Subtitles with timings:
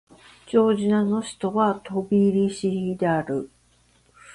[0.49, 3.51] ジョージアの首都はトビリシである